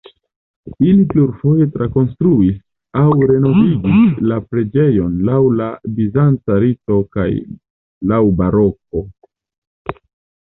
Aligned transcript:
Ili 0.91 1.01
plurfoje 1.09 1.65
trakonstruis 1.73 2.55
aŭ 3.01 3.11
renovigis 3.31 4.15
la 4.31 4.37
preĝejon 4.53 5.19
laŭ 5.29 5.37
la 5.59 5.67
bizanca 5.99 6.57
rito 6.63 6.97
kaj 7.17 7.27
laŭ 8.13 8.23
baroko. 8.41 9.05